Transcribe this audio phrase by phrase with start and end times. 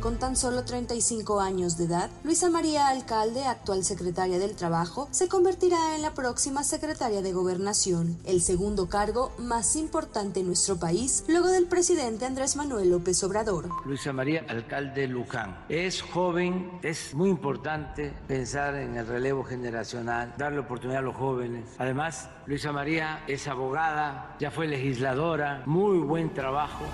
[0.00, 5.28] Con tan solo 35 años de edad, Luisa María Alcalde, actual secretaria del Trabajo, se
[5.28, 11.24] convertirá en la próxima secretaria de Gobernación, el segundo cargo más importante en nuestro país,
[11.28, 13.68] luego del presidente Andrés Manuel López Obrador.
[13.84, 20.60] Luisa María Alcalde Luján es joven, es muy importante pensar en el relevo generacional, darle
[20.60, 21.66] oportunidad a los jóvenes.
[21.76, 26.86] Además, Luisa María es abogada, ya fue legisladora, muy buen trabajo.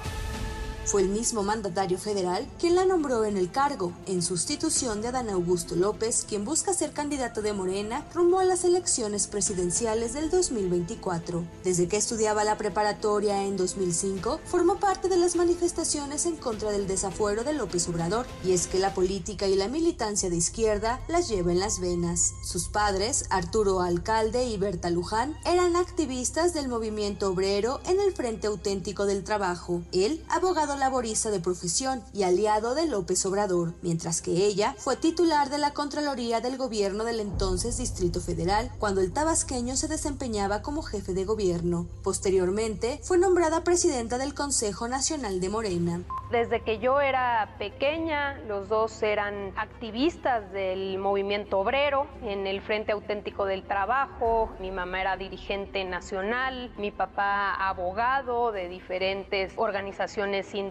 [0.87, 5.29] Fue el mismo mandatario federal quien la nombró en el cargo, en sustitución de Adán
[5.31, 11.43] Augusto López, quien busca ser candidato de Morena rumbo a las elecciones presidenciales del 2024.
[11.65, 16.87] Desde que estudiaba la preparatoria en 2005, formó parte de las manifestaciones en contra del
[16.87, 21.29] desafuero de López Obrador, y es que la política y la militancia de izquierda las
[21.29, 22.35] lleva en las venas.
[22.45, 28.47] Sus padres, Arturo Alcalde y Berta Luján, eran activistas del movimiento obrero en el Frente
[28.47, 29.83] Auténtico del Trabajo.
[29.91, 35.51] Él, abogado laborista de profesión y aliado de López Obrador, mientras que ella fue titular
[35.51, 40.83] de la Contraloría del Gobierno del entonces Distrito Federal cuando el tabasqueño se desempeñaba como
[40.83, 41.87] jefe de gobierno.
[42.03, 46.01] Posteriormente, fue nombrada presidenta del Consejo Nacional de Morena.
[46.31, 52.93] Desde que yo era pequeña, los dos eran activistas del movimiento obrero en el Frente
[52.93, 54.51] Auténtico del Trabajo.
[54.59, 60.66] Mi mamá era dirigente nacional, mi papá abogado de diferentes organizaciones sindicales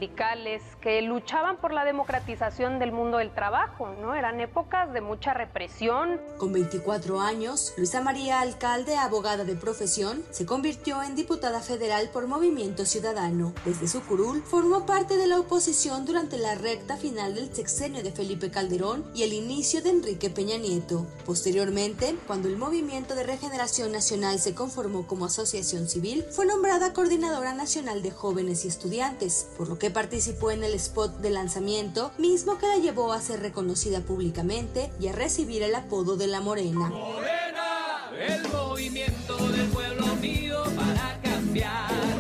[0.82, 4.14] que luchaban por la democratización del mundo del trabajo, ¿no?
[4.14, 6.20] Eran épocas de mucha represión.
[6.38, 12.28] Con 24 años, Luisa María Alcalde, abogada de profesión, se convirtió en diputada federal por
[12.28, 13.54] Movimiento Ciudadano.
[13.64, 18.12] Desde su curul formó parte de la oposición durante la recta final del sexenio de
[18.12, 21.06] Felipe Calderón y el inicio de Enrique Peña Nieto.
[21.26, 27.54] Posteriormente, cuando el Movimiento de Regeneración Nacional se conformó como asociación civil, fue nombrada coordinadora
[27.54, 32.58] nacional de jóvenes y estudiantes, por lo que participó en el spot de lanzamiento, mismo
[32.58, 36.90] que la llevó a ser reconocida públicamente y a recibir el apodo de la Morena.
[36.90, 42.15] Morena, el movimiento del pueblo unido para cambiar.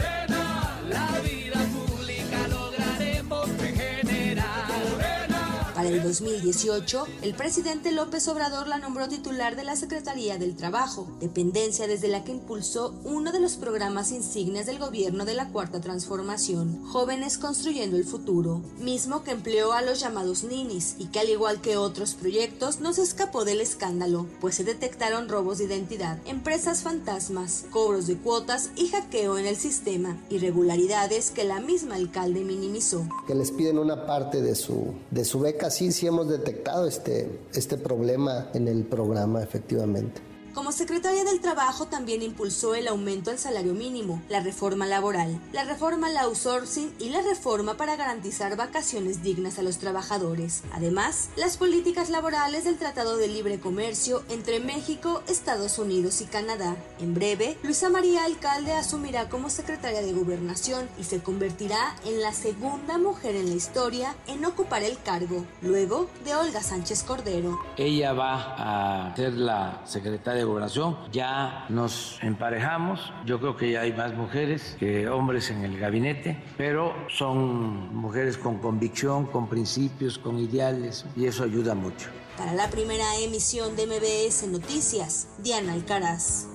[6.19, 12.07] 2018, el presidente López Obrador la nombró titular de la Secretaría del Trabajo, dependencia desde
[12.07, 17.37] la que impulsó uno de los programas insignes del gobierno de la Cuarta Transformación, Jóvenes
[17.37, 21.75] Construyendo el Futuro, mismo que empleó a los llamados ninis y que al igual que
[21.75, 27.65] otros proyectos no se escapó del escándalo, pues se detectaron robos de identidad, empresas fantasmas,
[27.71, 33.05] cobros de cuotas y hackeo en el sistema, irregularidades que la misma alcalde minimizó.
[33.27, 35.69] que les piden una parte de su, de su beca.
[35.69, 40.21] Sí, sí hemos detectado este, este problema en el programa, efectivamente.
[40.55, 45.66] Como secretaria del Trabajo también impulsó el aumento del salario mínimo, la reforma laboral, la
[45.66, 50.63] reforma al outsourcing y la reforma para garantizar vacaciones dignas a los trabajadores.
[50.71, 56.77] Además, las políticas laborales del Tratado de Libre Comercio entre México, Estados Unidos y Canadá.
[57.01, 62.31] En breve, Luisa María Alcalde asumirá como secretaria de Gobernación y se convertirá en la
[62.31, 67.59] segunda mujer en la historia en ocupar el cargo, luego de Olga Sánchez Cordero.
[67.75, 70.97] Ella va a ser la secretaria Gobernación.
[71.11, 73.13] Ya nos emparejamos.
[73.25, 78.38] Yo creo que ya hay más mujeres que hombres en el gabinete, pero son mujeres
[78.38, 82.09] con convicción, con principios, con ideales, y eso ayuda mucho.
[82.38, 86.47] Para la primera emisión de MBS Noticias, Diana Alcaraz.